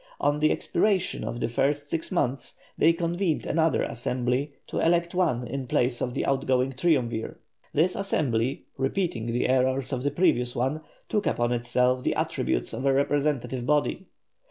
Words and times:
On 0.19 0.39
the 0.39 0.51
expiration 0.51 1.23
of 1.23 1.39
the 1.39 1.47
first 1.47 1.87
six 1.91 2.11
months, 2.11 2.55
they 2.75 2.91
convened 2.91 3.45
another 3.45 3.83
Assembly 3.83 4.51
to 4.65 4.79
elect 4.79 5.13
one 5.13 5.45
in 5.47 5.67
place 5.67 6.01
of 6.01 6.15
the 6.15 6.25
outgoing 6.25 6.71
Triumvir. 6.73 7.37
This 7.71 7.95
Assembly, 7.95 8.63
repeating 8.79 9.27
the 9.27 9.47
errors 9.47 9.93
of 9.93 10.01
the 10.01 10.09
previous 10.09 10.55
one, 10.55 10.81
took 11.07 11.27
upon 11.27 11.51
itself 11.51 12.01
the 12.03 12.15
attributes 12.15 12.73
of 12.73 12.83
a 12.87 12.93
representative 12.93 13.67
body. 13.67 14.07